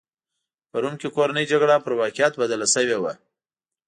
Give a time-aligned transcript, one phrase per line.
[0.69, 3.13] په روم کې کورنۍ جګړه پر واقعیت بدله شوې وه.